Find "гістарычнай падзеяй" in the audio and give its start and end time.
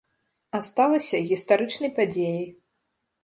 1.31-2.45